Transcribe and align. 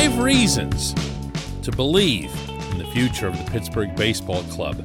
five 0.00 0.18
reasons 0.18 0.94
to 1.62 1.70
believe 1.70 2.32
in 2.70 2.78
the 2.78 2.86
future 2.86 3.26
of 3.26 3.36
the 3.36 3.50
Pittsburgh 3.50 3.94
Baseball 3.96 4.42
Club. 4.44 4.78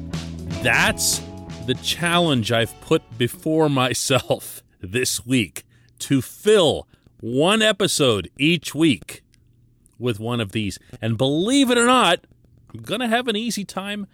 That's 0.62 1.22
the 1.64 1.72
challenge 1.72 2.52
I've 2.52 2.78
put 2.82 3.16
before 3.16 3.68
myself 3.70 4.62
this 4.82 5.24
week 5.24 5.64
to 6.00 6.20
fill 6.20 6.86
one 7.20 7.62
episode 7.62 8.30
each 8.38 8.74
week 8.74 9.22
with 9.98 10.20
one 10.20 10.38
of 10.38 10.52
these. 10.52 10.78
And 11.00 11.16
believe 11.16 11.70
it 11.70 11.78
or 11.78 11.86
not, 11.86 12.26
I'm 12.74 12.82
going 12.82 13.00
to 13.00 13.08
have 13.08 13.26
an 13.26 13.36
easy 13.36 13.64
time 13.64 14.06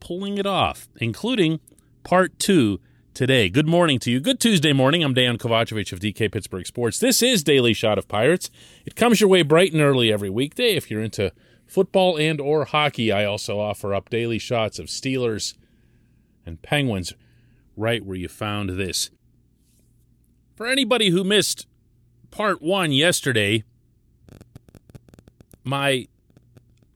pulling 0.00 0.38
it 0.38 0.46
off, 0.46 0.88
including 0.96 1.60
part 2.02 2.36
two 2.40 2.80
today. 3.14 3.50
Good 3.50 3.68
morning 3.68 3.98
to 4.00 4.10
you. 4.10 4.20
Good 4.20 4.40
Tuesday 4.40 4.72
morning. 4.72 5.04
I'm 5.04 5.12
Dan 5.12 5.36
Kovacevic 5.36 5.92
of 5.92 6.00
DK 6.00 6.32
Pittsburgh 6.32 6.66
Sports. 6.66 6.98
This 6.98 7.22
is 7.22 7.42
Daily 7.42 7.74
Shot 7.74 7.98
of 7.98 8.08
Pirates. 8.08 8.50
It 8.86 8.96
comes 8.96 9.20
your 9.20 9.28
way 9.28 9.42
bright 9.42 9.72
and 9.72 9.82
early 9.82 10.12
every 10.12 10.30
weekday. 10.30 10.76
If 10.76 10.90
you're 10.90 11.02
into 11.02 11.32
football 11.66 12.16
and 12.16 12.40
or 12.40 12.64
hockey, 12.64 13.12
I 13.12 13.24
also 13.24 13.60
offer 13.60 13.94
up 13.94 14.08
daily 14.08 14.38
shots 14.38 14.78
of 14.78 14.86
Steelers 14.86 15.54
and 16.46 16.62
Penguins 16.62 17.12
right 17.76 18.04
where 18.04 18.16
you 18.16 18.28
found 18.28 18.70
this. 18.70 19.10
For 20.54 20.66
anybody 20.66 21.10
who 21.10 21.22
missed 21.22 21.66
part 22.30 22.62
1 22.62 22.92
yesterday, 22.92 23.64
my 25.64 26.08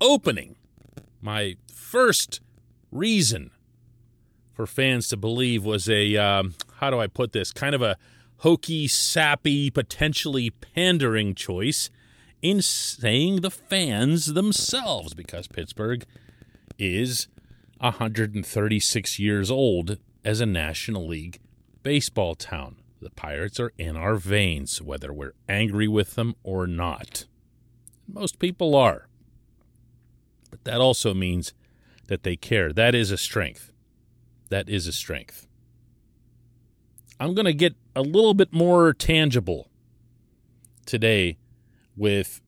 opening, 0.01 0.57
my 1.21 1.57
first 1.73 2.41
reason 2.91 3.51
for 4.56 4.66
fans 4.66 5.06
to 5.09 5.19
believe 5.19 5.66
was 5.66 5.87
a 5.87 6.16
um, 6.16 6.55
how 6.77 6.88
do 6.88 6.98
I 6.98 7.06
put 7.06 7.33
this 7.33 7.52
kind 7.52 7.74
of 7.74 7.83
a 7.83 7.98
hokey, 8.38 8.88
sappy, 8.88 9.71
potentially 9.71 10.49
pandering 10.51 11.35
choice 11.35 11.90
in 12.40 12.62
saying 12.62 13.43
the 13.43 13.51
fans 13.51 14.32
themselves 14.32 15.12
because 15.12 15.46
Pittsburgh 15.46 16.07
is 16.79 17.29
136 17.80 19.18
years 19.18 19.51
old 19.51 19.99
as 20.24 20.40
a 20.40 20.46
National 20.46 21.07
League 21.07 21.38
baseball 21.82 22.34
town. 22.34 22.77
The 23.02 23.10
Pirates 23.10 23.60
are 23.60 23.73
in 23.77 23.95
our 23.95 24.16
veins, 24.16 24.80
whether 24.80 25.12
we're 25.12 25.34
angry 25.51 25.87
with 25.87 26.15
them 26.15 26.34
or 26.43 26.66
not. 26.66 27.27
Most 28.09 28.38
people 28.38 28.74
are. 28.74 29.07
But 30.51 30.65
that 30.65 30.80
also 30.80 31.12
means 31.12 31.52
that 32.07 32.23
they 32.23 32.37
care. 32.37 32.73
That 32.73 32.95
is 32.95 33.10
a 33.10 33.18
strength. 33.18 33.71
That 34.49 34.69
is 34.69 34.87
a 34.87 34.93
strength. 34.93 35.47
I'm 37.19 37.35
going 37.35 37.47
to 37.47 37.55
get 37.55 37.75
a 37.95 38.02
little 38.02 38.35
bit 38.35 38.52
more 38.52 38.93
tangible 38.93 39.69
today 40.85 41.39
with 41.97 42.41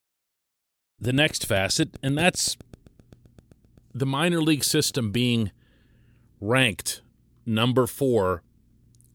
the 1.00 1.12
next 1.12 1.46
facet, 1.46 1.96
and 2.02 2.16
that's 2.18 2.56
the 3.94 4.06
minor 4.06 4.42
league 4.42 4.64
system 4.64 5.10
being 5.10 5.50
ranked 6.40 7.02
number 7.46 7.86
four 7.86 8.42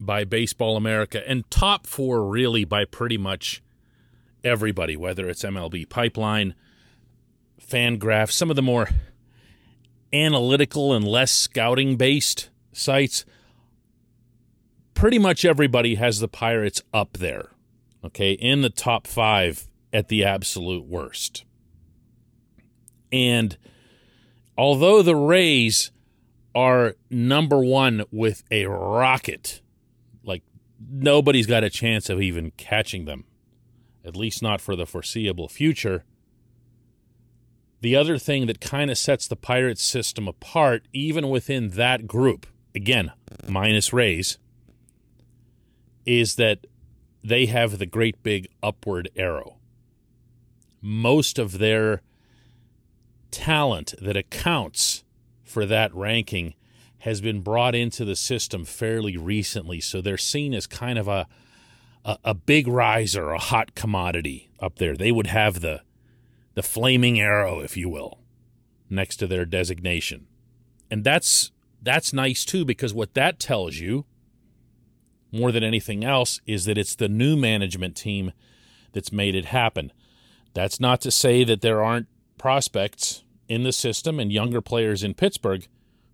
by 0.00 0.24
Baseball 0.24 0.76
America 0.76 1.26
and 1.28 1.48
top 1.50 1.86
four 1.86 2.26
really 2.26 2.64
by 2.64 2.84
pretty 2.84 3.16
much 3.16 3.62
everybody, 4.42 4.96
whether 4.96 5.28
it's 5.28 5.42
MLB 5.42 5.88
Pipeline, 5.88 6.54
Fangraph, 7.60 8.30
some 8.30 8.50
of 8.50 8.56
the 8.56 8.62
more 8.62 8.90
analytical 10.12 10.92
and 10.92 11.06
less 11.06 11.32
scouting 11.32 11.96
based 11.96 12.50
sites. 12.76 13.24
Pretty 14.94 15.18
much 15.18 15.44
everybody 15.44 15.96
has 15.96 16.20
the 16.20 16.28
Pirates 16.28 16.82
up 16.92 17.18
there, 17.18 17.50
okay, 18.04 18.32
in 18.32 18.62
the 18.62 18.70
top 18.70 19.06
five 19.06 19.68
at 19.92 20.08
the 20.08 20.24
absolute 20.24 20.84
worst. 20.84 21.44
And 23.12 23.56
although 24.56 25.02
the 25.02 25.16
Rays 25.16 25.90
are 26.54 26.94
number 27.10 27.58
one 27.58 28.04
with 28.10 28.42
a 28.50 28.66
rocket, 28.66 29.60
like 30.22 30.42
nobody's 30.80 31.46
got 31.46 31.64
a 31.64 31.70
chance 31.70 32.08
of 32.08 32.20
even 32.20 32.52
catching 32.56 33.04
them, 33.04 33.24
at 34.04 34.16
least 34.16 34.42
not 34.42 34.60
for 34.60 34.76
the 34.76 34.86
foreseeable 34.86 35.48
future. 35.48 36.04
The 37.80 37.96
other 37.96 38.16
thing 38.18 38.46
that 38.46 38.60
kind 38.60 38.90
of 38.90 38.96
sets 38.96 39.28
the 39.28 39.36
Pirates 39.36 39.82
system 39.82 40.26
apart, 40.26 40.86
even 40.92 41.28
within 41.28 41.70
that 41.70 42.06
group, 42.06 42.46
again, 42.74 43.12
minus 43.48 43.92
Rays, 43.92 44.38
is 46.04 46.36
that 46.36 46.66
they 47.22 47.46
have 47.46 47.78
the 47.78 47.86
great 47.86 48.22
big 48.22 48.48
upward 48.62 49.08
arrow. 49.16 49.56
Most 50.82 51.38
of 51.38 51.58
their 51.58 52.02
talent 53.30 53.94
that 54.00 54.16
accounts 54.16 55.02
for 55.42 55.64
that 55.66 55.94
ranking 55.94 56.54
has 56.98 57.20
been 57.20 57.40
brought 57.40 57.74
into 57.74 58.04
the 58.04 58.16
system 58.16 58.64
fairly 58.64 59.16
recently. 59.16 59.80
So 59.80 60.00
they're 60.00 60.16
seen 60.16 60.54
as 60.54 60.66
kind 60.66 60.98
of 60.98 61.08
a, 61.08 61.26
a, 62.04 62.18
a 62.24 62.34
big 62.34 62.66
riser, 62.66 63.30
a 63.30 63.38
hot 63.38 63.74
commodity 63.74 64.50
up 64.60 64.76
there. 64.76 64.96
They 64.96 65.12
would 65.12 65.26
have 65.26 65.60
the 65.60 65.82
the 66.54 66.62
flaming 66.62 67.20
arrow, 67.20 67.58
if 67.58 67.76
you 67.76 67.88
will, 67.88 68.20
next 68.88 69.16
to 69.16 69.26
their 69.26 69.44
designation. 69.44 70.26
And 70.88 71.02
that's 71.02 71.50
that's 71.84 72.12
nice 72.12 72.44
too, 72.44 72.64
because 72.64 72.94
what 72.94 73.14
that 73.14 73.38
tells 73.38 73.76
you, 73.76 74.06
more 75.30 75.52
than 75.52 75.62
anything 75.62 76.04
else, 76.04 76.40
is 76.46 76.64
that 76.64 76.78
it's 76.78 76.94
the 76.94 77.08
new 77.08 77.36
management 77.36 77.96
team 77.96 78.32
that's 78.92 79.12
made 79.12 79.34
it 79.34 79.46
happen. 79.46 79.92
That's 80.54 80.80
not 80.80 81.00
to 81.02 81.10
say 81.10 81.44
that 81.44 81.60
there 81.60 81.82
aren't 81.82 82.06
prospects 82.38 83.22
in 83.48 83.62
the 83.62 83.72
system 83.72 84.18
and 84.18 84.32
younger 84.32 84.60
players 84.60 85.02
in 85.02 85.14
Pittsburgh 85.14 85.66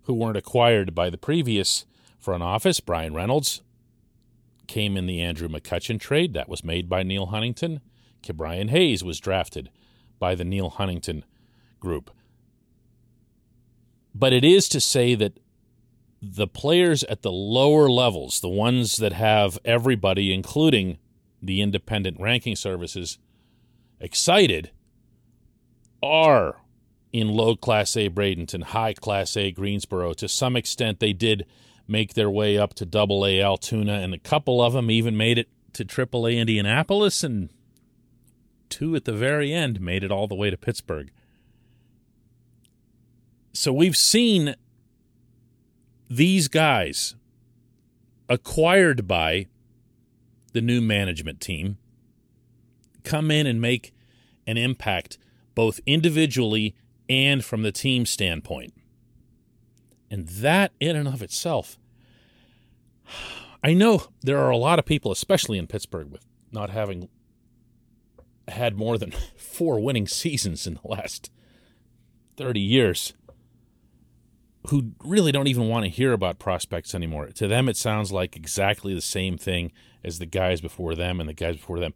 who 0.04 0.14
weren't 0.14 0.36
acquired 0.36 0.94
by 0.94 1.10
the 1.10 1.18
previous 1.18 1.84
front 2.18 2.42
office. 2.42 2.80
Bryan 2.80 3.14
Reynolds 3.14 3.62
came 4.66 4.96
in 4.96 5.06
the 5.06 5.20
Andrew 5.20 5.48
McCutchen 5.48 6.00
trade 6.00 6.32
that 6.34 6.48
was 6.48 6.64
made 6.64 6.88
by 6.88 7.02
Neal 7.02 7.26
Huntington. 7.26 7.80
Ke'Bryan 8.22 8.70
Hayes 8.70 9.04
was 9.04 9.20
drafted 9.20 9.70
by 10.18 10.34
the 10.34 10.44
Neal 10.44 10.70
Huntington 10.70 11.24
group. 11.78 12.10
But 14.14 14.32
it 14.32 14.44
is 14.44 14.68
to 14.70 14.80
say 14.80 15.14
that 15.14 15.38
the 16.22 16.46
players 16.46 17.02
at 17.04 17.22
the 17.22 17.32
lower 17.32 17.88
levels, 17.88 18.40
the 18.40 18.48
ones 18.48 18.96
that 18.96 19.12
have 19.12 19.58
everybody, 19.64 20.32
including 20.34 20.98
the 21.42 21.62
independent 21.62 22.20
ranking 22.20 22.56
services, 22.56 23.18
excited, 24.00 24.70
are 26.02 26.60
in 27.12 27.28
low 27.28 27.56
Class 27.56 27.96
A 27.96 28.08
Bradenton, 28.08 28.62
high 28.62 28.92
Class 28.92 29.36
A 29.36 29.50
Greensboro. 29.50 30.12
To 30.14 30.28
some 30.28 30.56
extent, 30.56 31.00
they 31.00 31.12
did 31.12 31.46
make 31.88 32.14
their 32.14 32.30
way 32.30 32.56
up 32.56 32.74
to 32.74 32.86
Double 32.86 33.26
A 33.26 33.40
Altoona, 33.42 33.94
and 33.94 34.14
a 34.14 34.18
couple 34.18 34.62
of 34.62 34.74
them 34.74 34.90
even 34.90 35.16
made 35.16 35.38
it 35.38 35.48
to 35.72 35.84
Triple 35.84 36.26
A 36.26 36.36
Indianapolis, 36.36 37.24
and 37.24 37.50
two 38.68 38.94
at 38.94 39.04
the 39.04 39.12
very 39.12 39.52
end 39.52 39.80
made 39.80 40.04
it 40.04 40.12
all 40.12 40.28
the 40.28 40.34
way 40.34 40.50
to 40.50 40.56
Pittsburgh. 40.56 41.10
So 43.52 43.72
we've 43.72 43.96
seen 43.96 44.54
these 46.10 46.48
guys 46.48 47.14
acquired 48.28 49.06
by 49.06 49.46
the 50.52 50.60
new 50.60 50.80
management 50.80 51.40
team 51.40 51.78
come 53.04 53.30
in 53.30 53.46
and 53.46 53.60
make 53.60 53.92
an 54.46 54.56
impact 54.56 55.16
both 55.54 55.80
individually 55.86 56.74
and 57.08 57.44
from 57.44 57.62
the 57.62 57.70
team 57.70 58.04
standpoint. 58.04 58.74
And 60.10 60.26
that, 60.28 60.72
in 60.80 60.96
and 60.96 61.06
of 61.06 61.22
itself, 61.22 61.78
I 63.62 63.72
know 63.74 64.08
there 64.22 64.38
are 64.38 64.50
a 64.50 64.56
lot 64.56 64.80
of 64.80 64.84
people, 64.84 65.12
especially 65.12 65.58
in 65.58 65.68
Pittsburgh, 65.68 66.10
with 66.10 66.26
not 66.50 66.70
having 66.70 67.08
had 68.48 68.76
more 68.76 68.98
than 68.98 69.12
four 69.36 69.78
winning 69.78 70.08
seasons 70.08 70.66
in 70.66 70.74
the 70.74 70.88
last 70.88 71.30
30 72.36 72.58
years, 72.58 73.12
who 74.68 74.92
really 75.04 75.32
don't 75.32 75.46
even 75.46 75.68
want 75.68 75.84
to 75.84 75.90
hear 75.90 76.12
about 76.12 76.38
prospects 76.38 76.94
anymore. 76.94 77.28
To 77.28 77.48
them, 77.48 77.68
it 77.68 77.76
sounds 77.76 78.12
like 78.12 78.36
exactly 78.36 78.94
the 78.94 79.00
same 79.00 79.38
thing 79.38 79.72
as 80.04 80.18
the 80.18 80.26
guys 80.26 80.60
before 80.60 80.94
them 80.94 81.18
and 81.18 81.28
the 81.28 81.34
guys 81.34 81.56
before 81.56 81.80
them. 81.80 81.94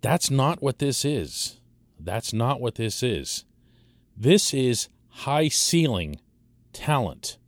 That's 0.00 0.30
not 0.30 0.62
what 0.62 0.78
this 0.78 1.04
is. 1.04 1.60
That's 1.98 2.32
not 2.32 2.60
what 2.60 2.74
this 2.74 3.02
is. 3.02 3.44
This 4.16 4.52
is 4.52 4.88
high 5.08 5.48
ceiling 5.48 6.20
talent, 6.72 7.38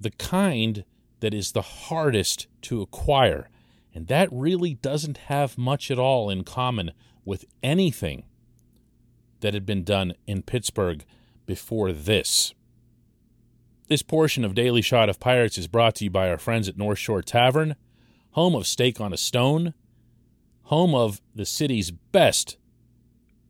the 0.00 0.10
kind 0.10 0.84
that 1.20 1.32
is 1.32 1.52
the 1.52 1.62
hardest 1.62 2.48
to 2.62 2.82
acquire. 2.82 3.48
And 3.94 4.08
that 4.08 4.28
really 4.32 4.74
doesn't 4.74 5.16
have 5.16 5.56
much 5.56 5.90
at 5.90 5.98
all 5.98 6.28
in 6.28 6.44
common 6.44 6.92
with 7.24 7.44
anything 7.62 8.24
that 9.40 9.54
had 9.54 9.64
been 9.64 9.84
done 9.84 10.14
in 10.26 10.42
Pittsburgh 10.42 11.04
before 11.46 11.92
this. 11.92 12.52
This 13.88 14.02
portion 14.02 14.44
of 14.44 14.56
Daily 14.56 14.82
Shot 14.82 15.08
of 15.08 15.20
Pirates 15.20 15.56
is 15.56 15.68
brought 15.68 15.94
to 15.96 16.04
you 16.04 16.10
by 16.10 16.28
our 16.28 16.38
friends 16.38 16.68
at 16.68 16.76
North 16.76 16.98
Shore 16.98 17.22
Tavern, 17.22 17.76
home 18.32 18.56
of 18.56 18.66
Steak 18.66 19.00
on 19.00 19.12
a 19.12 19.16
Stone, 19.16 19.74
home 20.64 20.92
of 20.92 21.20
the 21.36 21.46
city's 21.46 21.92
best 21.92 22.56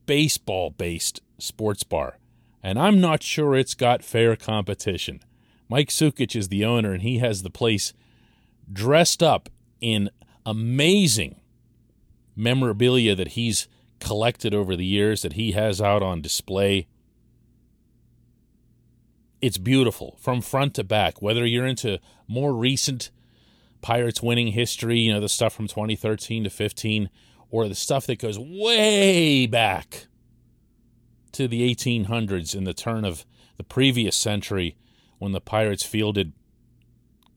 baseball 0.05 0.69
based 0.69 1.23
sports 1.39 1.85
bar, 1.85 2.19
and 2.63 2.79
I'm 2.79 3.01
not 3.01 3.23
sure 3.23 3.57
it's 3.57 3.73
got 3.73 4.05
fair 4.05 4.37
competition. 4.37 5.21
Mike 5.71 5.89
Sukic 5.89 6.37
is 6.37 6.49
the 6.49 6.67
owner, 6.67 6.93
and 6.93 7.03
he 7.03 7.17
has 7.19 7.43
the 7.43 7.49
place 7.49 7.95
dressed 8.71 9.23
up 9.23 9.49
in 9.81 10.11
amazing 10.45 11.41
memorabilia 12.37 13.15
that 13.15 13.29
he's 13.29 13.69
collected 14.01 14.53
over 14.53 14.77
the 14.77 14.85
years 14.85 15.23
that 15.23 15.33
he 15.33 15.53
has 15.53 15.81
out 15.81 16.03
on 16.03 16.21
display. 16.21 16.87
It's 19.41 19.59
beautiful 19.59 20.17
from 20.19 20.41
front 20.41 20.75
to 20.75 20.85
back, 20.85 21.21
whether 21.21 21.45
you're 21.47 21.67
into 21.67 21.99
more 22.27 22.55
recent 22.55 23.11
Pirates 23.83 24.23
winning 24.23 24.49
history, 24.49 24.99
you 25.01 25.13
know, 25.13 25.21
the 25.21 25.29
stuff 25.29 25.53
from 25.53 25.69
2013 25.69 26.45
to 26.45 26.51
15, 26.51 27.11
or 27.51 27.69
the 27.69 27.75
stuff 27.75 28.07
that 28.07 28.19
goes 28.19 28.39
way 28.39 29.47
back 29.47 30.07
to 31.33 31.47
the 31.47 31.73
1800s 31.75 32.55
in 32.55 32.65
the 32.65 32.75
turn 32.75 33.05
of 33.05 33.25
the 33.59 33.63
previous 33.63 34.17
century 34.17 34.77
when 35.19 35.33
the 35.33 35.41
Pirates 35.41 35.85
fielded, 35.85 36.33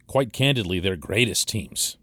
quite 0.08 0.34
candidly, 0.34 0.80
their 0.80 0.96
greatest 0.96 1.48
teams. 1.48 1.98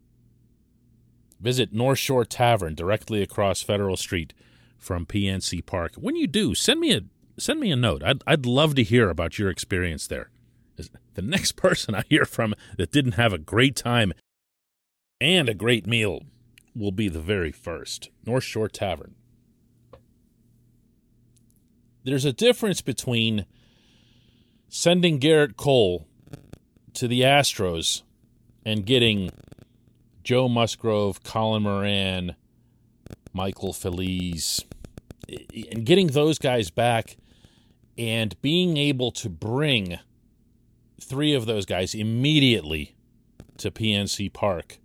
Visit 1.41 1.73
North 1.73 1.99
Shore 1.99 2.25
Tavern 2.25 2.75
directly 2.75 3.23
across 3.23 3.63
Federal 3.63 3.97
Street 3.97 4.33
from 4.79 5.07
PNC 5.07 5.65
Park. 5.67 5.95
When 5.97 6.17
you 6.17 6.27
do, 6.27 6.55
send 6.55 6.81
me 6.81 6.93
a 6.93 7.03
send 7.39 7.61
me 7.61 7.71
a 7.71 7.77
note. 7.77 8.03
I'd 8.03 8.23
I'd 8.27 8.47
love 8.47 8.75
to 8.77 8.83
hear 8.83 9.11
about 9.11 9.39
your 9.39 9.51
experience 9.51 10.07
there. 10.07 10.31
The 11.15 11.23
next 11.23 11.53
person 11.57 11.95
I 11.95 12.03
hear 12.09 12.25
from 12.25 12.55
that 12.77 12.93
didn't 12.93 13.13
have 13.13 13.33
a 13.33 13.39
great 13.39 13.77
time 13.77 14.13
and 15.21 15.49
a 15.49 15.55
great 15.55 15.87
meal 15.87 16.23
will 16.75 16.93
be 16.93 17.09
the 17.09 17.21
very 17.21 17.53
first. 17.53 18.11
North 18.27 18.45
Shore 18.45 18.69
Tavern. 18.69 19.15
There's 22.05 22.25
a 22.25 22.33
difference 22.33 22.83
between 22.83 23.47
sending 24.69 25.19
Gerrit 25.19 25.57
Cole 25.57 26.07
to 26.95 27.09
the 27.09 27.23
Astros 27.23 28.03
and 28.65 28.85
getting 28.85 29.31
Joe 30.23 30.49
Musgrove, 30.49 31.23
Colin 31.25 31.63
Moran, 31.63 32.37
Michael 33.33 33.73
Feliz, 33.73 34.65
and 35.29 35.85
getting 35.85 36.09
those 36.09 36.39
guys 36.39 36.71
back 36.71 37.17
and 37.99 38.41
being 38.43 38.77
able 38.77 39.11
to 39.11 39.29
bring 39.29 39.99
three 41.01 41.35
of 41.35 41.47
those 41.47 41.67
guys 41.67 41.95
immediately 41.95 42.95
to 43.59 43.71
PNC 43.71 44.33
Park 44.33 44.79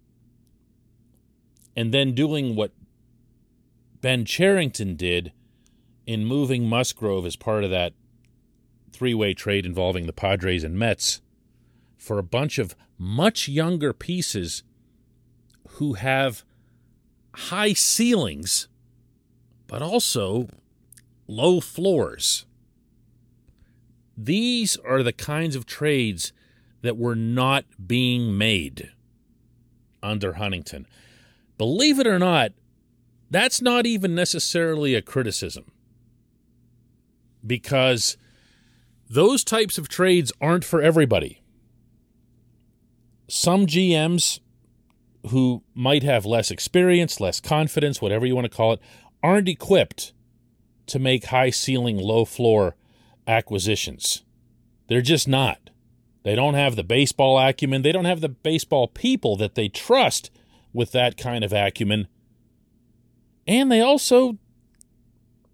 and 1.75 1.93
then 1.93 2.13
doing 2.13 2.55
what 2.55 2.71
Ben 4.01 4.25
Cherington 4.25 4.95
did 4.95 5.31
in 6.05 6.25
moving 6.25 6.67
Musgrove 6.67 7.25
as 7.25 7.35
part 7.35 7.63
of 7.63 7.69
that 7.69 7.93
three 8.91 9.13
way 9.13 9.33
trade 9.33 9.65
involving 9.65 10.05
the 10.05 10.13
Padres 10.13 10.63
and 10.63 10.77
Mets 10.77 11.21
for 11.97 12.17
a 12.17 12.23
bunch 12.23 12.57
of 12.57 12.75
much 12.97 13.47
younger 13.47 13.93
pieces 13.93 14.63
who 15.69 15.93
have 15.93 16.43
high 17.33 17.73
ceilings, 17.73 18.67
but 19.67 19.81
also 19.81 20.47
low 21.27 21.59
floors. 21.59 22.45
These 24.17 24.77
are 24.77 25.03
the 25.03 25.13
kinds 25.13 25.55
of 25.55 25.65
trades 25.65 26.33
that 26.81 26.97
were 26.97 27.15
not 27.15 27.65
being 27.85 28.37
made 28.37 28.91
under 30.03 30.33
Huntington. 30.33 30.87
Believe 31.57 31.99
it 31.99 32.07
or 32.07 32.19
not, 32.19 32.51
that's 33.29 33.61
not 33.61 33.85
even 33.85 34.13
necessarily 34.15 34.95
a 34.95 35.01
criticism 35.01 35.71
because 37.45 38.17
those 39.09 39.43
types 39.43 39.77
of 39.77 39.87
trades 39.87 40.31
aren't 40.41 40.65
for 40.65 40.81
everybody. 40.81 41.41
Some 43.27 43.65
GMs 43.65 44.39
who 45.29 45.63
might 45.73 46.03
have 46.03 46.25
less 46.25 46.51
experience, 46.51 47.19
less 47.19 47.39
confidence, 47.39 48.01
whatever 48.01 48.25
you 48.25 48.35
want 48.35 48.45
to 48.45 48.55
call 48.55 48.73
it, 48.73 48.79
aren't 49.23 49.47
equipped 49.47 50.13
to 50.87 50.99
make 50.99 51.25
high 51.25 51.51
ceiling, 51.51 51.97
low 51.97 52.25
floor 52.25 52.75
acquisitions. 53.27 54.23
They're 54.87 55.01
just 55.01 55.27
not. 55.27 55.69
They 56.23 56.35
don't 56.35 56.53
have 56.53 56.75
the 56.75 56.83
baseball 56.83 57.39
acumen. 57.39 57.81
They 57.81 57.91
don't 57.91 58.05
have 58.05 58.21
the 58.21 58.29
baseball 58.29 58.87
people 58.87 59.35
that 59.37 59.55
they 59.55 59.69
trust 59.69 60.29
with 60.73 60.91
that 60.91 61.17
kind 61.17 61.43
of 61.43 61.53
acumen. 61.53 62.07
And 63.47 63.71
they 63.71 63.81
also 63.81 64.37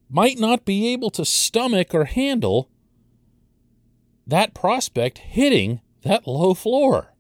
might 0.10 0.40
not 0.40 0.66
be 0.66 0.88
able 0.90 1.10
to 1.12 1.26
stomach 1.26 1.94
or 1.94 2.06
handle 2.06 2.70
that 4.26 4.54
prospect 4.54 5.20
hitting 5.20 5.82
that 6.04 6.28
low 6.28 6.54
floor 6.54 7.14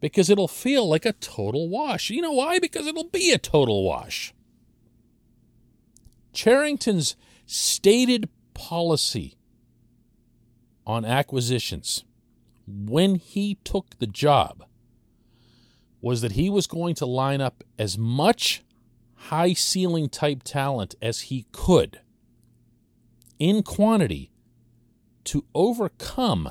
because 0.00 0.30
it'll 0.30 0.48
feel 0.48 0.88
like 0.88 1.04
a 1.04 1.12
total 1.12 1.68
wash. 1.68 2.10
You 2.10 2.22
know 2.22 2.32
why? 2.32 2.58
Because 2.58 2.86
it'll 2.86 3.08
be 3.08 3.32
a 3.32 3.38
total 3.38 3.84
wash. 3.84 4.32
Cherington's 6.32 7.16
stated 7.46 8.28
policy 8.54 9.36
on 10.86 11.04
acquisitions 11.04 12.04
when 12.66 13.16
he 13.16 13.58
took 13.64 13.98
the 13.98 14.06
job 14.06 14.64
was 16.00 16.20
that 16.20 16.32
he 16.32 16.50
was 16.50 16.66
going 16.66 16.94
to 16.96 17.06
line 17.06 17.40
up 17.40 17.62
as 17.78 17.96
much 17.96 18.62
high 19.14 19.52
ceiling 19.52 20.08
type 20.08 20.42
talent 20.42 20.94
as 21.00 21.22
he 21.22 21.46
could 21.52 22.00
in 23.38 23.62
quantity 23.62 24.30
to 25.24 25.44
overcome 25.54 26.50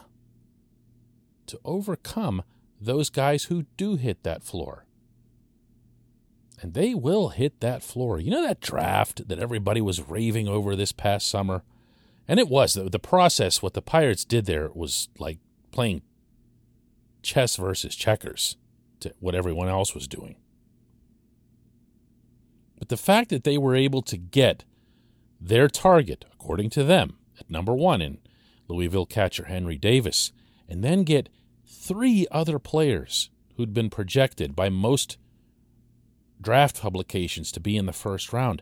to 1.48 1.60
overcome 1.66 2.44
those 2.80 3.10
guys 3.10 3.46
who 3.46 3.64
do 3.76 3.96
hit 3.96 4.24
that 4.24 4.42
floor. 4.42 4.86
And 6.62 6.74
they 6.74 6.94
will 6.94 7.30
hit 7.30 7.60
that 7.60 7.84
floor. 7.84 8.20
You 8.20 8.32
know 8.32 8.44
that 8.44 8.62
draft 8.62 9.28
that 9.28 9.40
everybody 9.40 9.82
was 9.82 10.08
raving 10.08 10.48
over 10.48 10.76
this 10.76 10.94
past 10.94 11.30
summer? 11.30 11.64
And 12.28 12.40
it 12.40 12.50
was. 12.50 12.74
The, 12.74 12.90
the 12.90 13.00
process, 13.00 13.62
what 13.62 13.74
the 13.74 13.82
Pirates 13.82 14.26
did 14.26 14.46
there 14.46 14.70
was 14.74 15.10
like 15.20 15.40
playing 15.72 16.02
chess 17.22 17.56
versus 17.56 17.96
checkers 17.96 18.58
to 19.02 19.14
what 19.20 19.36
everyone 19.36 19.68
else 19.68 19.94
was 19.94 20.08
doing. 20.08 20.36
But 22.80 22.90
the 22.90 22.98
fact 22.98 23.30
that 23.30 23.44
they 23.44 23.58
were 23.58 23.76
able 23.76 24.02
to 24.04 24.18
get 24.18 24.64
their 25.40 25.68
target, 25.68 26.26
according 26.34 26.70
to 26.72 26.84
them, 26.84 27.18
at 27.40 27.50
number 27.50 27.74
one 27.74 28.02
in 28.02 28.20
Louisville 28.68 29.06
catcher 29.06 29.46
Henry 29.46 29.78
Davis, 29.78 30.32
and 30.68 30.84
then 30.84 31.04
get 31.04 31.30
three 31.66 32.28
other 32.32 32.60
players 32.60 33.30
who'd 33.56 33.74
been 33.74 33.90
projected 33.90 34.56
by 34.56 34.70
most 34.70 35.18
draft 36.40 36.82
publications 36.82 37.52
to 37.52 37.60
be 37.60 37.78
in 37.78 37.86
the 37.86 37.94
first 37.94 38.34
round. 38.34 38.62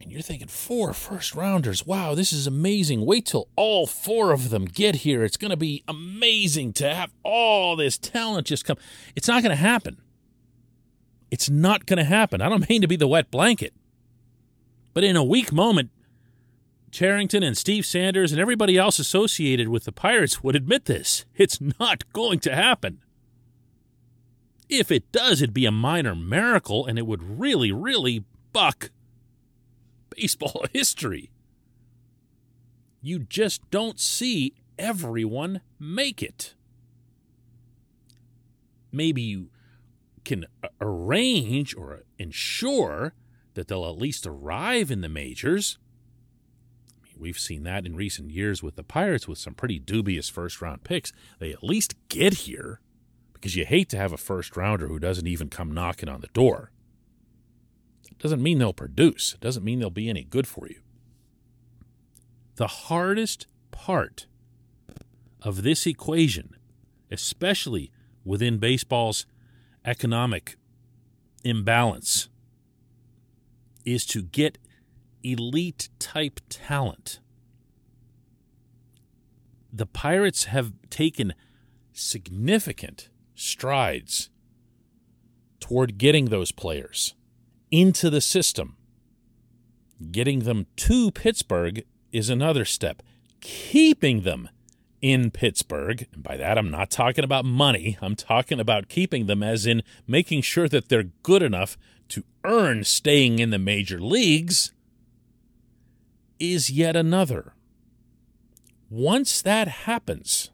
And 0.00 0.10
you're 0.10 0.22
thinking, 0.22 0.48
four 0.48 0.94
first 0.94 1.34
rounders. 1.34 1.86
Wow, 1.86 2.14
this 2.14 2.32
is 2.32 2.46
amazing. 2.46 3.04
Wait 3.04 3.26
till 3.26 3.48
all 3.54 3.86
four 3.86 4.32
of 4.32 4.48
them 4.48 4.64
get 4.64 4.96
here. 4.96 5.24
It's 5.24 5.36
going 5.36 5.50
to 5.50 5.58
be 5.58 5.84
amazing 5.86 6.72
to 6.74 6.92
have 6.92 7.12
all 7.22 7.76
this 7.76 7.98
talent 7.98 8.46
just 8.46 8.64
come. 8.64 8.78
It's 9.14 9.28
not 9.28 9.42
going 9.42 9.50
to 9.50 9.62
happen. 9.62 10.00
It's 11.30 11.50
not 11.50 11.84
going 11.84 11.98
to 11.98 12.04
happen. 12.04 12.40
I 12.40 12.48
don't 12.48 12.68
mean 12.70 12.80
to 12.80 12.88
be 12.88 12.96
the 12.96 13.06
wet 13.06 13.30
blanket. 13.30 13.74
But 14.94 15.04
in 15.04 15.16
a 15.16 15.24
weak 15.24 15.52
moment, 15.52 15.90
Cherington 16.90 17.42
and 17.42 17.56
Steve 17.56 17.84
Sanders 17.84 18.32
and 18.32 18.40
everybody 18.40 18.78
else 18.78 18.98
associated 18.98 19.68
with 19.68 19.84
the 19.84 19.92
Pirates 19.92 20.42
would 20.42 20.56
admit 20.56 20.86
this. 20.86 21.26
It's 21.36 21.60
not 21.78 22.10
going 22.12 22.40
to 22.40 22.56
happen. 22.56 23.00
If 24.68 24.90
it 24.90 25.12
does, 25.12 25.42
it'd 25.42 25.54
be 25.54 25.66
a 25.66 25.70
minor 25.70 26.14
miracle 26.14 26.86
and 26.86 26.98
it 26.98 27.06
would 27.06 27.38
really, 27.38 27.70
really 27.70 28.24
buck 28.52 28.90
baseball 30.16 30.64
history. 30.72 31.30
You 33.02 33.20
just 33.20 33.70
don't 33.70 33.98
see 33.98 34.54
everyone 34.78 35.60
make 35.78 36.22
it. 36.22 36.54
Maybe 38.92 39.22
you 39.22 39.50
can 40.24 40.46
arrange 40.80 41.74
or 41.76 42.02
ensure 42.18 43.14
that 43.54 43.68
they'll 43.68 43.86
at 43.86 43.98
least 43.98 44.26
arrive 44.26 44.90
in 44.90 45.00
the 45.00 45.08
majors. 45.08 45.78
I 46.98 47.04
mean, 47.04 47.14
we've 47.18 47.38
seen 47.38 47.62
that 47.64 47.86
in 47.86 47.96
recent 47.96 48.30
years 48.30 48.62
with 48.62 48.76
the 48.76 48.84
Pirates 48.84 49.26
with 49.26 49.38
some 49.38 49.54
pretty 49.54 49.78
dubious 49.78 50.28
first 50.28 50.60
round 50.60 50.84
picks. 50.84 51.12
They 51.38 51.52
at 51.52 51.64
least 51.64 51.94
get 52.08 52.34
here 52.34 52.80
because 53.32 53.56
you 53.56 53.64
hate 53.64 53.88
to 53.90 53.96
have 53.96 54.12
a 54.12 54.18
first 54.18 54.56
rounder 54.56 54.88
who 54.88 54.98
doesn't 54.98 55.26
even 55.26 55.48
come 55.48 55.72
knocking 55.72 56.08
on 56.08 56.20
the 56.20 56.28
door. 56.28 56.70
Doesn't 58.20 58.42
mean 58.42 58.58
they'll 58.58 58.74
produce, 58.74 59.32
it 59.34 59.40
doesn't 59.40 59.64
mean 59.64 59.80
they'll 59.80 59.90
be 59.90 60.10
any 60.10 60.24
good 60.24 60.46
for 60.46 60.68
you. 60.68 60.80
The 62.56 62.66
hardest 62.66 63.46
part 63.70 64.26
of 65.40 65.62
this 65.62 65.86
equation, 65.86 66.54
especially 67.10 67.90
within 68.22 68.58
baseball's 68.58 69.24
economic 69.86 70.56
imbalance, 71.42 72.28
is 73.86 74.04
to 74.04 74.22
get 74.22 74.58
elite 75.22 75.88
type 75.98 76.40
talent. 76.50 77.20
The 79.72 79.86
Pirates 79.86 80.44
have 80.44 80.74
taken 80.90 81.32
significant 81.94 83.08
strides 83.34 84.28
toward 85.58 85.96
getting 85.96 86.26
those 86.26 86.52
players 86.52 87.14
into 87.70 88.10
the 88.10 88.20
system. 88.20 88.76
Getting 90.10 90.40
them 90.40 90.66
to 90.76 91.10
Pittsburgh 91.10 91.84
is 92.12 92.30
another 92.30 92.64
step. 92.64 93.02
Keeping 93.40 94.22
them 94.22 94.48
in 95.00 95.30
Pittsburgh, 95.30 96.06
and 96.12 96.22
by 96.22 96.36
that 96.36 96.58
I'm 96.58 96.70
not 96.70 96.90
talking 96.90 97.24
about 97.24 97.44
money, 97.44 97.96
I'm 98.02 98.16
talking 98.16 98.60
about 98.60 98.88
keeping 98.88 99.26
them 99.26 99.42
as 99.42 99.66
in 99.66 99.82
making 100.06 100.42
sure 100.42 100.68
that 100.68 100.88
they're 100.88 101.10
good 101.22 101.42
enough 101.42 101.78
to 102.08 102.24
earn 102.44 102.84
staying 102.84 103.38
in 103.38 103.50
the 103.50 103.58
major 103.58 104.00
leagues, 104.00 104.72
is 106.38 106.70
yet 106.70 106.96
another. 106.96 107.54
Once 108.88 109.40
that 109.42 109.68
happens, 109.68 110.50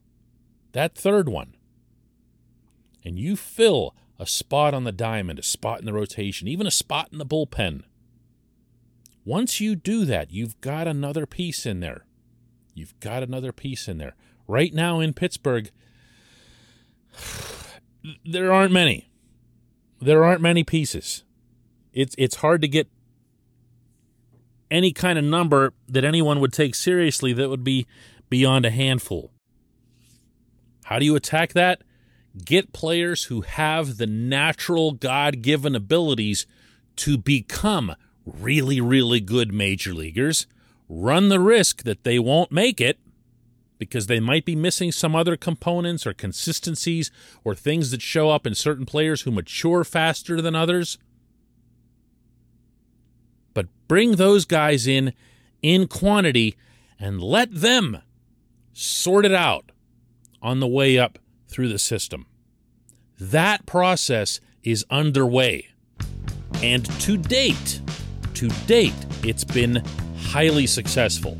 that 0.72 0.94
third 0.94 1.28
one, 1.28 1.54
and 3.04 3.18
you 3.18 3.36
fill 3.36 3.94
a 4.18 4.26
spot 4.26 4.74
on 4.74 4.84
the 4.84 4.92
diamond, 4.92 5.38
a 5.38 5.42
spot 5.42 5.80
in 5.80 5.86
the 5.86 5.92
rotation, 5.92 6.48
even 6.48 6.66
a 6.66 6.70
spot 6.70 7.08
in 7.12 7.18
the 7.18 7.26
bullpen. 7.26 7.82
Once 9.24 9.60
you 9.60 9.74
do 9.74 10.04
that, 10.04 10.30
you've 10.30 10.60
got 10.60 10.86
another 10.86 11.26
piece 11.26 11.66
in 11.66 11.80
there. 11.80 12.06
You've 12.74 12.98
got 13.00 13.22
another 13.22 13.52
piece 13.52 13.88
in 13.88 13.98
there. 13.98 14.14
Right 14.46 14.72
now 14.72 15.00
in 15.00 15.12
Pittsburgh, 15.12 15.70
there 18.24 18.52
aren't 18.52 18.72
many. 18.72 19.08
There 20.00 20.24
aren't 20.24 20.42
many 20.42 20.62
pieces. 20.62 21.24
It's 21.92 22.14
it's 22.18 22.36
hard 22.36 22.60
to 22.62 22.68
get 22.68 22.88
any 24.70 24.92
kind 24.92 25.18
of 25.18 25.24
number 25.24 25.72
that 25.88 26.04
anyone 26.04 26.40
would 26.40 26.52
take 26.52 26.74
seriously 26.74 27.32
that 27.32 27.48
would 27.48 27.64
be 27.64 27.86
beyond 28.28 28.66
a 28.66 28.70
handful. 28.70 29.32
How 30.84 30.98
do 30.98 31.04
you 31.04 31.16
attack 31.16 31.52
that? 31.54 31.82
Get 32.44 32.72
players 32.72 33.24
who 33.24 33.40
have 33.42 33.96
the 33.96 34.06
natural 34.06 34.92
God 34.92 35.42
given 35.42 35.74
abilities 35.74 36.46
to 36.96 37.16
become 37.16 37.94
really, 38.26 38.80
really 38.80 39.20
good 39.20 39.52
major 39.52 39.94
leaguers. 39.94 40.46
Run 40.88 41.28
the 41.28 41.40
risk 41.40 41.82
that 41.84 42.04
they 42.04 42.18
won't 42.18 42.52
make 42.52 42.80
it 42.80 42.98
because 43.78 44.06
they 44.06 44.20
might 44.20 44.44
be 44.44 44.56
missing 44.56 44.92
some 44.92 45.14
other 45.14 45.36
components 45.36 46.06
or 46.06 46.12
consistencies 46.12 47.10
or 47.44 47.54
things 47.54 47.90
that 47.90 48.02
show 48.02 48.30
up 48.30 48.46
in 48.46 48.54
certain 48.54 48.86
players 48.86 49.22
who 49.22 49.30
mature 49.30 49.84
faster 49.84 50.40
than 50.40 50.54
others. 50.54 50.98
But 53.54 53.66
bring 53.88 54.12
those 54.12 54.44
guys 54.44 54.86
in 54.86 55.12
in 55.62 55.88
quantity 55.88 56.56
and 56.98 57.22
let 57.22 57.52
them 57.52 58.02
sort 58.72 59.24
it 59.24 59.32
out 59.32 59.72
on 60.42 60.60
the 60.60 60.66
way 60.66 60.98
up 60.98 61.18
through 61.48 61.68
the 61.68 61.78
system. 61.78 62.26
That 63.18 63.66
process 63.66 64.40
is 64.62 64.84
underway. 64.90 65.68
And 66.62 66.84
to 67.02 67.16
date, 67.16 67.80
to 68.34 68.48
date, 68.66 68.94
it's 69.22 69.44
been 69.44 69.82
highly 70.18 70.66
successful. 70.66 71.38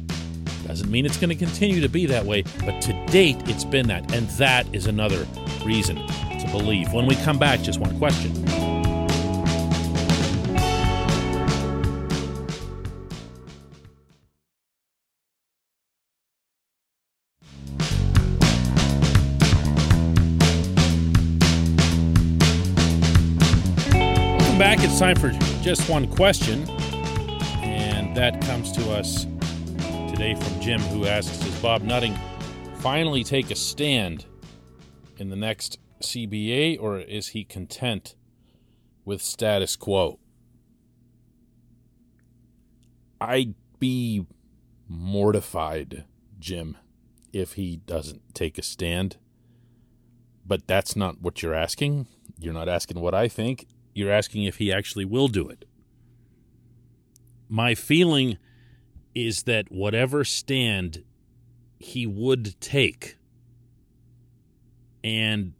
Doesn't 0.66 0.90
mean 0.90 1.06
it's 1.06 1.16
going 1.16 1.30
to 1.30 1.36
continue 1.36 1.80
to 1.80 1.88
be 1.88 2.06
that 2.06 2.24
way, 2.24 2.42
but 2.64 2.80
to 2.82 3.06
date, 3.06 3.36
it's 3.46 3.64
been 3.64 3.86
that. 3.88 4.12
And 4.14 4.28
that 4.30 4.66
is 4.74 4.86
another 4.86 5.26
reason 5.64 5.96
to 5.96 6.48
believe. 6.50 6.92
When 6.92 7.06
we 7.06 7.14
come 7.16 7.38
back, 7.38 7.60
just 7.60 7.78
one 7.78 7.96
question. 7.98 8.32
Welcome 24.56 24.78
back. 24.78 24.88
It's 24.88 24.98
time 24.98 25.16
for 25.16 25.32
just 25.62 25.86
one 25.86 26.10
question. 26.10 26.66
And 27.60 28.16
that 28.16 28.40
comes 28.40 28.72
to 28.72 28.90
us 28.90 29.26
today 30.08 30.34
from 30.34 30.60
Jim, 30.62 30.80
who 30.80 31.04
asks 31.04 31.36
Does 31.40 31.60
Bob 31.60 31.82
Nutting 31.82 32.18
finally 32.76 33.22
take 33.22 33.50
a 33.50 33.54
stand 33.54 34.24
in 35.18 35.28
the 35.28 35.36
next 35.36 35.78
CBA, 36.00 36.80
or 36.80 36.98
is 36.98 37.28
he 37.28 37.44
content 37.44 38.14
with 39.04 39.20
status 39.20 39.76
quo? 39.76 40.18
I'd 43.20 43.54
be 43.78 44.24
mortified, 44.88 46.06
Jim, 46.38 46.78
if 47.30 47.52
he 47.52 47.76
doesn't 47.84 48.34
take 48.34 48.56
a 48.56 48.62
stand. 48.62 49.18
But 50.46 50.66
that's 50.66 50.96
not 50.96 51.20
what 51.20 51.42
you're 51.42 51.52
asking. 51.52 52.06
You're 52.38 52.54
not 52.54 52.70
asking 52.70 52.98
what 53.00 53.14
I 53.14 53.28
think. 53.28 53.66
You're 53.96 54.12
asking 54.12 54.44
if 54.44 54.58
he 54.58 54.70
actually 54.70 55.06
will 55.06 55.28
do 55.28 55.48
it. 55.48 55.64
My 57.48 57.74
feeling 57.74 58.36
is 59.14 59.44
that 59.44 59.72
whatever 59.72 60.22
stand 60.22 61.02
he 61.78 62.06
would 62.06 62.60
take, 62.60 63.16
and 65.02 65.54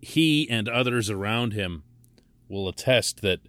he 0.00 0.48
and 0.48 0.66
others 0.66 1.10
around 1.10 1.52
him 1.52 1.82
will 2.48 2.68
attest 2.68 3.20
that 3.20 3.40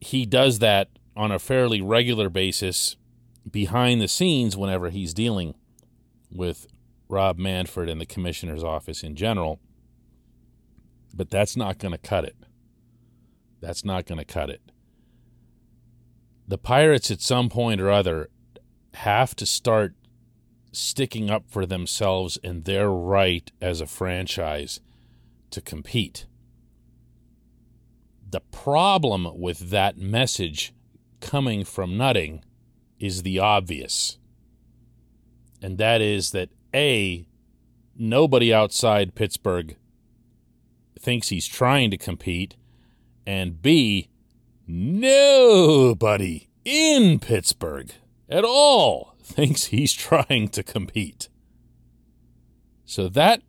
he 0.00 0.24
does 0.24 0.58
that 0.60 0.88
on 1.14 1.30
a 1.30 1.38
fairly 1.38 1.82
regular 1.82 2.30
basis 2.30 2.96
behind 3.50 4.00
the 4.00 4.08
scenes 4.08 4.56
whenever 4.56 4.88
he's 4.88 5.12
dealing 5.12 5.54
with 6.30 6.66
Rob 7.10 7.36
Manfred 7.36 7.90
and 7.90 8.00
the 8.00 8.06
commissioner's 8.06 8.64
office 8.64 9.02
in 9.02 9.16
general. 9.16 9.60
But 11.14 11.30
that's 11.30 11.56
not 11.56 11.78
going 11.78 11.92
to 11.92 11.98
cut 11.98 12.24
it. 12.24 12.36
That's 13.60 13.84
not 13.84 14.06
going 14.06 14.18
to 14.18 14.24
cut 14.24 14.50
it 14.50 14.62
the 16.52 16.58
Pirates 16.58 17.10
at 17.10 17.22
some 17.22 17.48
point 17.48 17.80
or 17.80 17.90
other 17.90 18.28
have 18.94 19.34
to 19.36 19.46
start 19.46 19.94
sticking 20.70 21.30
up 21.30 21.44
for 21.48 21.64
themselves 21.64 22.38
and 22.44 22.64
their 22.64 22.90
right 22.90 23.50
as 23.60 23.80
a 23.80 23.86
franchise 23.86 24.78
to 25.50 25.62
compete. 25.62 26.26
The 28.28 28.40
problem 28.40 29.28
with 29.40 29.70
that 29.70 29.96
message 29.96 30.74
coming 31.20 31.64
from 31.64 31.96
Nutting 31.96 32.42
is 32.98 33.22
the 33.22 33.38
obvious. 33.38 34.18
And 35.62 35.78
that 35.78 36.02
is 36.02 36.32
that 36.32 36.50
A, 36.74 37.26
nobody 37.96 38.52
outside 38.52 39.14
Pittsburgh 39.14 39.76
thinks 41.02 41.28
he's 41.28 41.46
trying 41.46 41.90
to 41.90 41.96
compete, 41.96 42.56
and 43.26 43.60
B, 43.60 44.08
nobody 44.66 46.48
in 46.64 47.18
Pittsburgh 47.18 47.92
at 48.28 48.44
all 48.44 49.16
thinks 49.22 49.66
he's 49.66 49.92
trying 49.92 50.48
to 50.50 50.62
compete. 50.62 51.28
So 52.84 53.08
that 53.08 53.42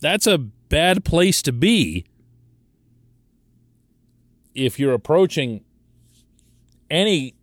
that's 0.00 0.26
a 0.26 0.38
bad 0.38 1.04
place 1.04 1.40
to 1.42 1.52
be 1.52 2.04
if 4.54 4.78
you're 4.78 4.92
approaching 4.92 5.64
any 6.90 7.34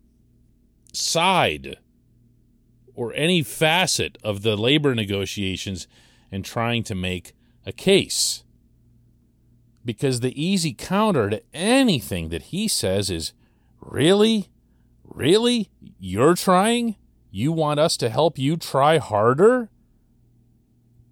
side 0.93 1.77
or 2.93 3.13
any 3.15 3.41
facet 3.41 4.17
of 4.23 4.43
the 4.43 4.55
labor 4.55 4.93
negotiations 4.93 5.87
and 6.31 6.45
trying 6.45 6.83
to 6.83 6.93
make 6.93 7.33
a 7.65 7.71
case 7.71 8.43
because 9.83 10.19
the 10.19 10.41
easy 10.41 10.73
counter 10.73 11.29
to 11.29 11.41
anything 11.53 12.29
that 12.29 12.43
he 12.43 12.67
says 12.67 13.09
is, 13.09 13.33
Really? 13.81 14.47
Really? 15.03 15.69
You're 15.99 16.35
trying? 16.35 16.95
You 17.31 17.51
want 17.51 17.79
us 17.79 17.97
to 17.97 18.09
help 18.09 18.37
you 18.37 18.57
try 18.57 18.97
harder? 18.97 19.69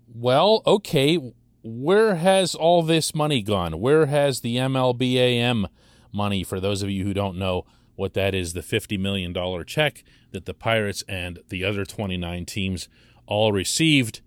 Well, 0.08 0.62
okay, 0.66 1.18
where 1.64 2.16
has 2.16 2.56
all 2.56 2.84
this 2.84 3.16
money 3.16 3.42
gone? 3.42 3.80
Where 3.80 4.06
has 4.06 4.42
the 4.42 4.58
MLBAM 4.58 5.66
money, 6.12 6.44
for 6.44 6.60
those 6.60 6.82
of 6.82 6.90
you 6.90 7.04
who 7.04 7.14
don't 7.14 7.38
know 7.38 7.66
what 7.96 8.14
that 8.14 8.34
is, 8.34 8.54
the 8.54 8.62
$50 8.62 9.00
million 9.00 9.34
check 9.66 10.04
that 10.32 10.46
the 10.46 10.54
Pirates 10.54 11.04
and 11.08 11.40
the 11.50 11.64
other 11.64 11.86
29 11.86 12.46
teams 12.46 12.88
all 13.26 13.52
received 13.52 14.22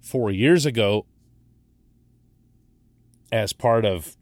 four 0.00 0.30
years 0.30 0.66
ago 0.66 1.06
as 3.34 3.52
part 3.52 3.84
of 3.84 4.16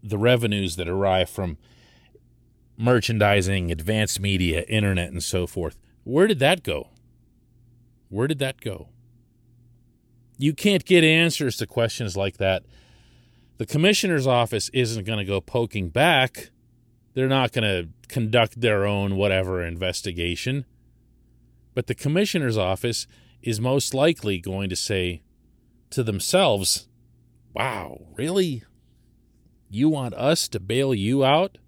the 0.00 0.16
revenues 0.16 0.76
that 0.76 0.88
arrive 0.88 1.28
from 1.28 1.58
merchandising, 2.76 3.72
advanced 3.72 4.20
media, 4.20 4.62
internet, 4.68 5.10
and 5.10 5.22
so 5.22 5.48
forth. 5.48 5.76
Where 6.04 6.28
did 6.28 6.38
that 6.38 6.62
go? 6.62 6.90
Where 8.10 8.28
did 8.28 8.38
that 8.38 8.60
go? 8.60 8.88
You 10.38 10.54
can't 10.54 10.84
get 10.84 11.02
answers 11.02 11.56
to 11.56 11.66
questions 11.66 12.16
like 12.16 12.36
that. 12.36 12.62
The 13.58 13.66
commissioner's 13.66 14.26
office 14.26 14.68
isn't 14.72 15.04
going 15.04 15.18
to 15.18 15.24
go 15.24 15.40
poking 15.40 15.88
back 15.88 16.50
They're 17.14 17.28
not 17.28 17.52
going 17.52 17.64
to 17.64 17.88
conduct 18.08 18.60
their 18.60 18.84
own 18.84 19.16
whatever 19.16 19.62
investigation. 19.62 20.66
But 21.72 21.86
the 21.86 21.94
commissioner's 21.94 22.58
office 22.58 23.06
is 23.40 23.60
most 23.60 23.94
likely 23.94 24.38
going 24.38 24.68
to 24.68 24.76
say 24.76 25.22
to 25.90 26.02
themselves, 26.02 26.88
Wow, 27.54 28.00
really? 28.16 28.64
You 29.70 29.88
want 29.88 30.14
us 30.14 30.48
to 30.48 30.58
bail 30.58 30.92
you 30.92 31.24
out 31.24 31.58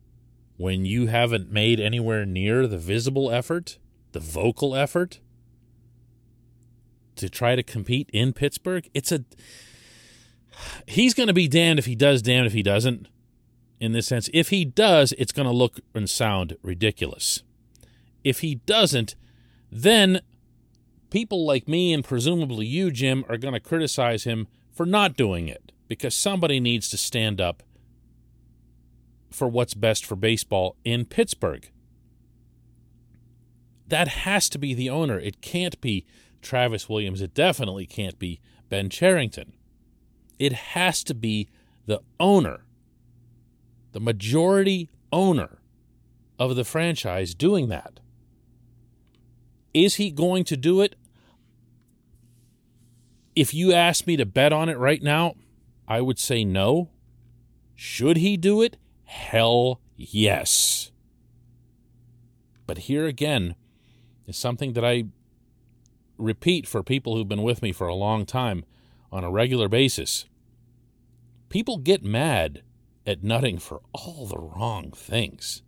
when 0.57 0.85
you 0.85 1.07
haven't 1.07 1.53
made 1.53 1.79
anywhere 1.79 2.27
near 2.27 2.67
the 2.67 2.79
visible 2.79 3.31
effort, 3.31 3.79
the 4.11 4.19
vocal 4.19 4.75
effort 4.75 5.21
to 7.15 7.31
try 7.31 7.55
to 7.55 7.63
compete 7.63 8.11
in 8.13 8.33
Pittsburgh? 8.33 8.91
It's 8.95 9.13
a. 9.13 9.25
He's 10.89 11.15
going 11.15 11.29
to 11.29 11.35
be 11.35 11.47
damned 11.47 11.79
if 11.79 11.87
he 11.87 11.95
does, 11.95 12.21
damned 12.21 12.47
if 12.47 12.53
he 12.53 12.63
doesn't, 12.63 13.07
in 13.79 13.93
this 13.93 14.09
sense. 14.09 14.29
If 14.35 14.49
he 14.49 14.65
does, 14.65 15.13
it's 15.19 15.33
going 15.33 15.47
to 15.47 15.55
look 15.55 15.81
and 15.95 16.11
sound 16.11 16.57
ridiculous. 16.63 17.43
If 18.25 18.41
he 18.41 18.57
doesn't, 18.57 19.15
then 19.71 20.21
people 21.11 21.47
like 21.47 21.69
me 21.69 21.93
and 21.93 22.03
presumably 22.03 22.67
you, 22.67 22.91
Jim, 22.91 23.25
are 23.29 23.37
going 23.37 23.55
to 23.55 23.61
criticize 23.61 24.25
him 24.25 24.49
for 24.73 24.87
not 24.87 25.17
doing 25.17 25.47
it 25.47 25.73
because 25.89 26.15
somebody 26.15 26.61
needs 26.61 26.89
to 26.91 26.97
stand 26.97 27.41
up 27.41 27.63
for 29.31 29.49
what's 29.49 29.75
best 29.75 30.05
for 30.05 30.17
baseball 30.17 30.77
in 30.85 31.05
Pittsburgh. 31.05 31.71
That 33.89 34.09
has 34.09 34.49
to 34.51 34.59
be 34.59 34.75
the 34.75 34.91
owner. 34.91 35.19
It 35.19 35.41
can't 35.41 35.81
be 35.81 36.07
Travis 36.43 36.89
Williams. 36.89 37.21
It 37.21 37.35
definitely 37.35 37.87
can't 37.87 38.19
be 38.19 38.41
Ben 38.69 38.89
Cherington. 38.89 39.53
It 40.39 40.53
has 40.53 41.05
to 41.05 41.15
be 41.15 41.49
the 41.87 42.01
owner, 42.19 42.65
the 43.93 44.01
majority 44.01 44.91
owner 45.13 45.59
of 46.39 46.57
the 46.57 46.65
franchise 46.65 47.35
doing 47.35 47.69
that. 47.69 48.01
Is 49.73 49.97
he 49.97 50.11
going 50.11 50.45
to 50.45 50.57
do 50.57 50.81
it? 50.81 50.97
If 53.35 53.53
you 53.53 53.73
ask 53.73 54.07
me 54.07 54.17
to 54.17 54.27
bet 54.27 54.53
on 54.53 54.69
it 54.69 54.79
right 54.79 55.03
now, 55.03 55.35
I 55.89 56.01
would 56.01 56.19
say 56.19 56.45
no. 56.45 56.91
Should 57.75 58.17
he 58.17 58.37
do 58.37 58.63
it? 58.63 58.77
Hell 59.05 59.81
yes. 59.97 60.91
But 62.67 62.79
here 62.79 63.07
again 63.07 63.55
is 64.27 64.37
something 64.37 64.73
that 64.73 64.85
I 64.85 65.05
repeat 66.19 66.67
for 66.67 66.83
people 66.83 67.15
who've 67.15 67.29
been 67.29 67.43
with 67.43 67.63
me 67.63 67.73
for 67.73 67.87
a 67.87 67.95
long 67.95 68.27
time 68.27 68.65
on 69.13 69.25
a 69.25 69.31
regular 69.31 69.69
basis. 69.69 70.25
People 71.49 71.79
get 71.79 72.03
mad 72.03 72.63
at 73.07 73.23
Nutting 73.23 73.59
for 73.61 73.81
all 73.93 74.27
the 74.27 74.39
wrong 74.39 74.91
things. 74.91 75.63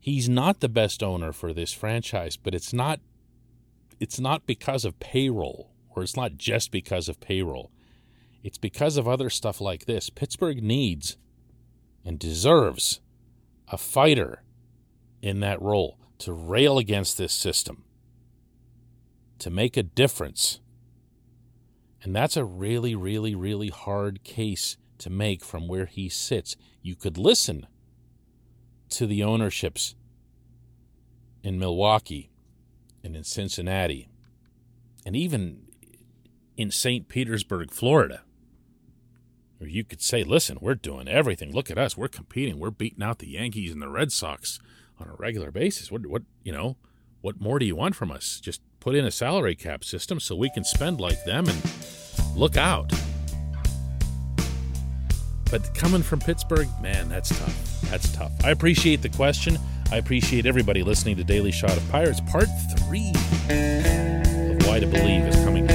He's 0.00 0.28
not 0.28 0.60
the 0.60 0.68
best 0.68 1.02
owner 1.02 1.32
for 1.32 1.52
this 1.52 1.72
franchise, 1.72 2.36
but 2.36 2.54
it's 2.54 2.72
not 2.72 3.00
it's 4.00 4.18
not 4.18 4.44
because 4.44 4.84
of 4.84 4.98
payroll, 4.98 5.70
or 5.90 6.02
it's 6.02 6.16
not 6.16 6.36
just 6.36 6.70
because 6.70 7.08
of 7.08 7.20
payroll. 7.20 7.70
It's 8.44 8.58
because 8.58 8.98
of 8.98 9.08
other 9.08 9.30
stuff 9.30 9.58
like 9.58 9.86
this. 9.86 10.10
Pittsburgh 10.10 10.62
needs 10.62 11.16
and 12.04 12.18
deserves 12.18 13.00
a 13.68 13.78
fighter 13.78 14.42
in 15.22 15.40
that 15.40 15.62
role 15.62 15.98
to 16.18 16.34
rail 16.34 16.76
against 16.76 17.16
this 17.16 17.32
system, 17.32 17.84
to 19.38 19.48
make 19.48 19.78
a 19.78 19.82
difference. 19.82 20.60
And 22.02 22.14
that's 22.14 22.36
a 22.36 22.44
really, 22.44 22.94
really, 22.94 23.34
really 23.34 23.70
hard 23.70 24.22
case 24.24 24.76
to 24.98 25.08
make 25.08 25.42
from 25.42 25.66
where 25.66 25.86
he 25.86 26.10
sits. 26.10 26.54
You 26.82 26.94
could 26.94 27.16
listen 27.16 27.66
to 28.90 29.06
the 29.06 29.24
ownerships 29.24 29.94
in 31.42 31.58
Milwaukee 31.58 32.30
and 33.02 33.16
in 33.16 33.24
Cincinnati, 33.24 34.10
and 35.06 35.16
even 35.16 35.62
in 36.58 36.70
St. 36.70 37.08
Petersburg, 37.08 37.70
Florida. 37.70 38.20
Or 39.60 39.66
you 39.66 39.84
could 39.84 40.02
say, 40.02 40.24
listen, 40.24 40.58
we're 40.60 40.74
doing 40.74 41.08
everything. 41.08 41.52
Look 41.52 41.70
at 41.70 41.78
us. 41.78 41.96
We're 41.96 42.08
competing. 42.08 42.58
We're 42.58 42.70
beating 42.70 43.02
out 43.02 43.18
the 43.18 43.28
Yankees 43.28 43.72
and 43.72 43.80
the 43.80 43.88
Red 43.88 44.12
Sox 44.12 44.58
on 45.00 45.08
a 45.08 45.14
regular 45.14 45.50
basis. 45.50 45.90
What, 45.90 46.06
what, 46.06 46.22
you 46.42 46.52
know, 46.52 46.76
what 47.20 47.40
more 47.40 47.58
do 47.58 47.64
you 47.64 47.76
want 47.76 47.94
from 47.94 48.10
us? 48.10 48.40
Just 48.40 48.60
put 48.80 48.94
in 48.94 49.04
a 49.04 49.10
salary 49.10 49.54
cap 49.54 49.84
system 49.84 50.20
so 50.20 50.36
we 50.36 50.50
can 50.50 50.64
spend 50.64 51.00
like 51.00 51.24
them 51.24 51.48
and 51.48 51.62
look 52.36 52.56
out. 52.56 52.92
But 55.50 55.74
coming 55.74 56.02
from 56.02 56.18
Pittsburgh, 56.18 56.68
man, 56.82 57.08
that's 57.08 57.28
tough. 57.28 57.80
That's 57.82 58.12
tough. 58.12 58.32
I 58.44 58.50
appreciate 58.50 59.02
the 59.02 59.08
question. 59.08 59.56
I 59.92 59.96
appreciate 59.96 60.46
everybody 60.46 60.82
listening 60.82 61.16
to 61.16 61.24
Daily 61.24 61.52
Shot 61.52 61.76
of 61.76 61.88
Pirates. 61.90 62.20
Part 62.20 62.48
three 62.78 63.10
of 63.48 64.66
Why 64.66 64.80
to 64.80 64.86
Believe 64.86 65.26
is 65.26 65.36
coming 65.44 65.66